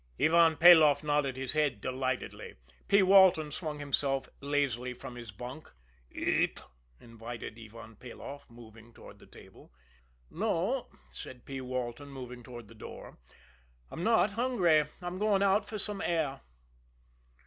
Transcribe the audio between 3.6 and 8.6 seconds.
himself lazily from his bunk. "Eat?" invited Ivan Peloff,